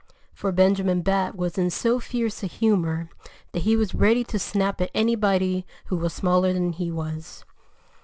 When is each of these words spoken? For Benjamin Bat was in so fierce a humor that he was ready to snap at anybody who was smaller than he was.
For 0.33 0.51
Benjamin 0.51 1.03
Bat 1.03 1.35
was 1.35 1.59
in 1.59 1.69
so 1.69 1.99
fierce 1.99 2.41
a 2.41 2.47
humor 2.47 3.11
that 3.51 3.61
he 3.61 3.77
was 3.77 3.93
ready 3.93 4.23
to 4.23 4.39
snap 4.39 4.81
at 4.81 4.89
anybody 4.95 5.63
who 5.89 5.95
was 5.95 6.11
smaller 6.11 6.51
than 6.53 6.71
he 6.73 6.89
was. 6.89 7.45